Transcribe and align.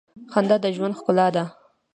•خندا 0.31 0.55
د 0.63 0.65
ژوند 0.75 0.97
ښکلا 0.99 1.27
ده. 1.35 1.43